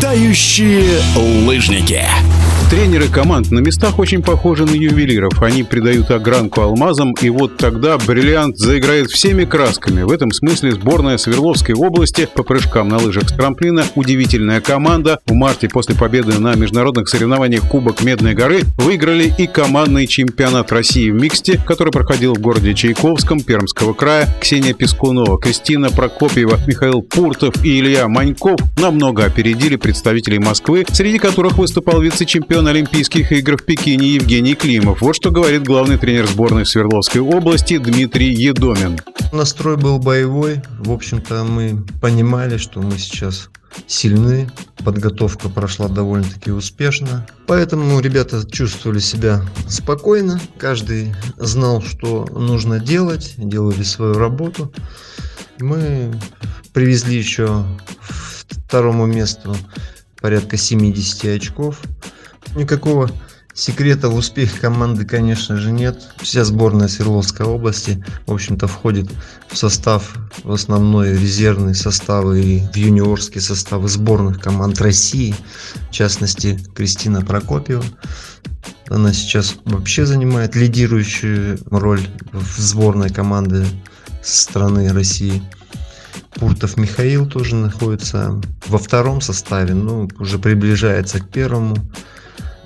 Тающие 0.00 0.98
лыжники. 1.14 2.02
Тренеры 2.70 3.08
команд 3.08 3.50
на 3.50 3.58
местах 3.58 3.98
очень 3.98 4.22
похожи 4.22 4.64
на 4.64 4.70
ювелиров. 4.70 5.42
Они 5.42 5.64
придают 5.64 6.12
огранку 6.12 6.60
алмазам, 6.60 7.14
и 7.20 7.28
вот 7.28 7.56
тогда 7.56 7.98
бриллиант 7.98 8.58
заиграет 8.58 9.10
всеми 9.10 9.44
красками. 9.44 10.02
В 10.02 10.12
этом 10.12 10.30
смысле 10.30 10.70
сборная 10.70 11.18
Свердловской 11.18 11.74
области 11.74 12.28
по 12.32 12.44
прыжкам 12.44 12.88
на 12.88 12.98
лыжах 12.98 13.28
с 13.28 13.32
трамплина 13.32 13.82
удивительная 13.96 14.60
команда. 14.60 15.18
В 15.26 15.34
марте 15.34 15.68
после 15.68 15.96
победы 15.96 16.38
на 16.38 16.54
международных 16.54 17.08
соревнованиях 17.08 17.68
Кубок 17.68 18.04
Медной 18.04 18.34
горы 18.34 18.60
выиграли 18.76 19.34
и 19.36 19.48
командный 19.48 20.06
чемпионат 20.06 20.70
России 20.70 21.10
в 21.10 21.20
миксте, 21.20 21.60
который 21.66 21.92
проходил 21.92 22.34
в 22.34 22.38
городе 22.38 22.72
Чайковском 22.74 23.40
Пермского 23.40 23.94
края. 23.94 24.28
Ксения 24.40 24.74
Пескунова, 24.74 25.40
Кристина 25.40 25.90
Прокопьева, 25.90 26.60
Михаил 26.68 27.02
Пуртов 27.02 27.64
и 27.64 27.80
Илья 27.80 28.06
Маньков 28.06 28.60
намного 28.76 29.24
опередили 29.24 29.74
представителей 29.74 30.38
Москвы, 30.38 30.86
среди 30.92 31.18
которых 31.18 31.58
выступал 31.58 32.00
вице-чемпион 32.00 32.59
чемпион 32.60 32.76
Олимпийских 32.76 33.32
игр 33.32 33.56
в 33.56 33.64
Пекине 33.64 34.08
Евгений 34.16 34.54
Климов. 34.54 35.00
Вот 35.00 35.16
что 35.16 35.30
говорит 35.30 35.62
главный 35.62 35.96
тренер 35.96 36.26
сборной 36.26 36.66
Свердловской 36.66 37.22
области 37.22 37.78
Дмитрий 37.78 38.34
Едомин. 38.34 39.00
Настрой 39.32 39.78
был 39.78 39.98
боевой. 39.98 40.60
В 40.78 40.92
общем-то, 40.92 41.44
мы 41.44 41.82
понимали, 42.02 42.58
что 42.58 42.82
мы 42.82 42.98
сейчас 42.98 43.48
сильны. 43.86 44.50
Подготовка 44.84 45.48
прошла 45.48 45.88
довольно-таки 45.88 46.50
успешно. 46.50 47.26
Поэтому 47.46 47.98
ребята 48.00 48.46
чувствовали 48.46 48.98
себя 48.98 49.42
спокойно. 49.66 50.38
Каждый 50.58 51.14
знал, 51.38 51.80
что 51.80 52.26
нужно 52.30 52.78
делать. 52.78 53.36
Делали 53.38 53.82
свою 53.84 54.14
работу. 54.18 54.70
Мы 55.60 56.12
привезли 56.74 57.16
еще 57.16 57.64
второму 58.66 59.06
месту 59.06 59.56
порядка 60.20 60.56
70 60.58 61.24
очков. 61.36 61.80
Никакого 62.54 63.10
секрета 63.54 64.08
в 64.08 64.16
успехе 64.16 64.58
команды, 64.58 65.04
конечно 65.04 65.56
же, 65.56 65.70
нет. 65.70 66.02
Вся 66.18 66.44
сборная 66.44 66.88
Свердловской 66.88 67.46
области, 67.46 68.04
в 68.26 68.32
общем-то, 68.32 68.66
входит 68.66 69.10
в 69.48 69.56
состав, 69.56 70.14
в 70.42 70.52
основной 70.52 71.12
резервный 71.12 71.74
состав 71.74 72.24
и 72.34 72.62
в 72.72 72.76
юниорские 72.76 73.42
составы 73.42 73.88
сборных 73.88 74.40
команд 74.40 74.80
России. 74.80 75.34
В 75.90 75.92
частности, 75.92 76.58
Кристина 76.74 77.22
Прокопьева. 77.22 77.84
Она 78.88 79.12
сейчас 79.12 79.56
вообще 79.64 80.04
занимает 80.04 80.56
лидирующую 80.56 81.58
роль 81.70 82.02
в 82.32 82.60
сборной 82.60 83.10
команды 83.10 83.64
страны 84.22 84.92
России. 84.92 85.42
Пуртов 86.34 86.76
Михаил 86.76 87.26
тоже 87.28 87.54
находится 87.54 88.40
во 88.66 88.78
втором 88.78 89.20
составе, 89.20 89.74
но 89.74 90.08
уже 90.18 90.38
приближается 90.38 91.20
к 91.20 91.28
первому. 91.28 91.76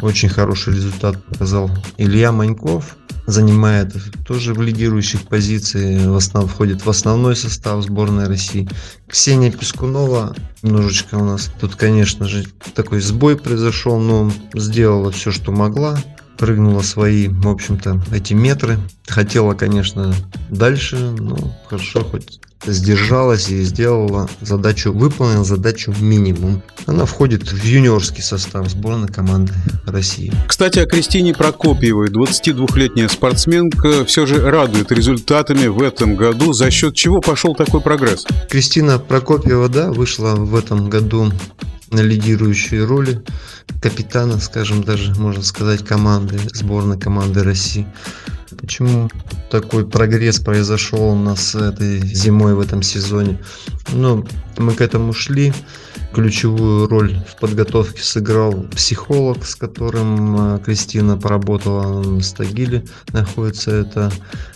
Очень 0.00 0.28
хороший 0.28 0.74
результат 0.74 1.22
показал 1.24 1.70
Илья 1.98 2.32
Маньков. 2.32 2.96
Занимает 3.26 3.94
тоже 4.26 4.54
в 4.54 4.62
лидирующих 4.62 5.22
позициях, 5.22 6.06
в 6.06 6.16
основном 6.16 6.50
входит 6.50 6.84
в 6.84 6.90
основной 6.90 7.36
состав 7.36 7.84
сборной 7.84 8.26
России. 8.26 8.68
Ксения 9.06 9.52
Пескунова 9.52 10.34
немножечко 10.62 11.14
у 11.14 11.24
нас 11.24 11.48
тут, 11.60 11.76
конечно 11.76 12.26
же, 12.26 12.44
такой 12.74 13.00
сбой 13.00 13.36
произошел, 13.36 14.00
но 14.00 14.32
сделала 14.54 15.12
все, 15.12 15.30
что 15.30 15.52
могла 15.52 15.96
прыгнула 16.40 16.80
свои, 16.80 17.28
в 17.28 17.46
общем-то, 17.46 18.02
эти 18.12 18.32
метры. 18.32 18.78
Хотела, 19.06 19.52
конечно, 19.52 20.14
дальше, 20.48 20.96
но 20.96 21.36
хорошо 21.68 22.02
хоть 22.02 22.40
сдержалась 22.64 23.50
и 23.50 23.62
сделала 23.62 24.28
задачу, 24.40 24.92
выполнила 24.92 25.44
задачу 25.44 25.94
минимум. 26.00 26.62
Она 26.86 27.04
входит 27.04 27.50
в 27.52 27.64
юниорский 27.64 28.22
состав 28.22 28.68
сборной 28.70 29.08
команды 29.08 29.52
России. 29.86 30.32
Кстати, 30.46 30.78
о 30.78 30.86
Кристине 30.86 31.34
Прокопьевой. 31.34 32.08
22-летняя 32.08 33.08
спортсменка 33.08 34.06
все 34.06 34.24
же 34.24 34.40
радует 34.50 34.92
результатами 34.92 35.66
в 35.66 35.82
этом 35.82 36.16
году. 36.16 36.54
За 36.54 36.70
счет 36.70 36.94
чего 36.94 37.20
пошел 37.20 37.54
такой 37.54 37.82
прогресс? 37.82 38.26
Кристина 38.48 38.98
Прокопьева, 38.98 39.68
да, 39.68 39.90
вышла 39.90 40.34
в 40.36 40.54
этом 40.54 40.88
году 40.88 41.30
на 41.90 42.00
лидирующие 42.00 42.84
роли 42.84 43.22
капитана, 43.80 44.38
скажем, 44.38 44.82
даже 44.82 45.14
можно 45.14 45.42
сказать, 45.42 45.84
команды, 45.84 46.38
сборной 46.52 46.98
команды 46.98 47.42
России. 47.42 47.86
Почему 48.60 49.08
такой 49.50 49.86
прогресс 49.86 50.38
произошел 50.38 51.12
у 51.12 51.14
нас 51.14 51.54
этой 51.54 52.00
зимой 52.00 52.54
в 52.54 52.60
этом 52.60 52.82
сезоне? 52.82 53.38
Ну, 53.92 54.26
мы 54.58 54.72
к 54.74 54.80
этому 54.80 55.12
шли. 55.12 55.52
Ключевую 56.12 56.88
роль 56.88 57.16
в 57.28 57.38
подготовке 57.38 58.02
сыграл 58.02 58.64
психолог, 58.74 59.46
с 59.46 59.54
которым 59.54 60.56
э, 60.56 60.58
Кристина 60.58 61.16
поработала 61.16 62.02
в 62.02 62.22
Стагиле. 62.22 62.84
Находится 63.12 63.70
эта 63.70 64.12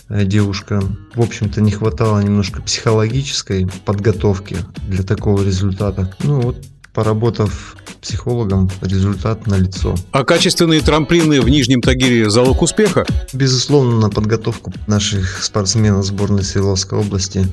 э, 0.09 0.25
девушка. 0.25 0.83
В 1.13 1.21
общем-то, 1.21 1.61
не 1.61 1.71
хватало 1.71 2.19
немножко 2.19 2.61
психологической 2.61 3.69
подготовки 3.85 4.57
для 4.87 5.03
такого 5.03 5.43
результата. 5.43 6.13
Ну, 6.23 6.41
вот 6.41 6.57
поработав 6.95 7.75
психологом, 8.01 8.71
результат 8.81 9.47
на 9.47 9.55
лицо. 9.55 9.95
А 10.11 10.23
качественные 10.23 10.79
трамплины 10.79 11.41
в 11.41 11.49
Нижнем 11.49 11.81
Тагире– 11.81 12.29
залог 12.31 12.61
успеха? 12.61 13.05
Безусловно, 13.33 13.99
на 13.99 14.09
подготовку 14.09 14.71
наших 14.87 15.43
спортсменов 15.43 16.05
сборной 16.05 16.43
Свердловской 16.43 16.97
области 16.97 17.45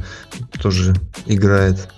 тоже 0.60 0.94
играет 1.26 1.88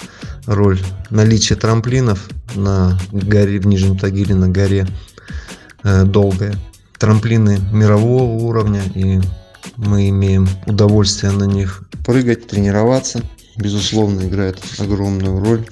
роль 0.47 0.81
наличие 1.11 1.59
трамплинов 1.59 2.29
на 2.55 2.99
горе, 3.13 3.61
в 3.61 3.67
Нижнем 3.67 3.99
Тагире, 3.99 4.35
на 4.35 4.49
горе 4.49 4.87
э, 5.83 6.05
долгое. 6.05 6.55
Трамплины 6.99 7.59
мирового 7.73 8.43
уровня, 8.43 8.83
и 8.95 9.21
мы 9.77 10.09
имеем 10.09 10.49
удовольствие 10.67 11.33
на 11.33 11.45
них 11.45 11.83
прыгать, 12.07 12.47
тренироваться. 12.47 13.21
Безусловно, 13.57 14.23
играет 14.23 14.59
огромную 14.79 15.45
роль 15.45 15.67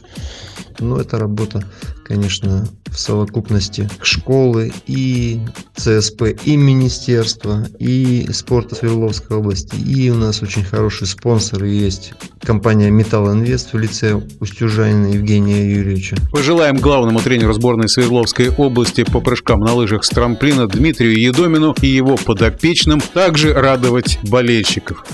но 0.83 1.01
это 1.01 1.19
работа, 1.19 1.65
конечно, 2.05 2.69
в 2.93 2.99
совокупности 2.99 3.89
школы 4.03 4.73
и 4.87 5.41
ЦСП, 5.77 6.23
и 6.45 6.57
министерства, 6.57 7.67
и 7.79 8.29
спорта 8.33 8.75
Свердловской 8.75 9.39
области. 9.39 9.77
И 9.77 10.11
у 10.11 10.15
нас 10.15 10.43
очень 10.43 10.65
хорошие 10.65 11.09
спонсоры 11.09 11.69
есть. 11.69 12.13
Компания 12.43 12.91
Металл 12.91 13.33
Инвест 13.33 13.73
в 13.73 13.79
лице 13.79 14.21
Устюжанина 14.41 15.15
Евгения 15.15 15.73
Юрьевича. 15.73 16.17
Пожелаем 16.31 16.77
главному 16.77 17.21
тренеру 17.21 17.53
сборной 17.55 17.89
Свердловской 17.89 18.51
области 18.51 19.05
по 19.05 19.21
прыжкам 19.21 19.61
на 19.61 19.75
лыжах 19.75 20.05
с 20.05 20.09
трамплина 20.09 20.67
Дмитрию 20.67 21.19
Едомину 21.19 21.75
и 21.81 21.87
его 21.87 22.17
подопечным 22.17 23.01
также 23.01 23.55
радовать 23.55 24.19
болельщиков. 24.23 25.05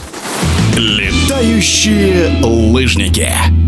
Летающие 0.76 2.40
лыжники. 2.42 3.67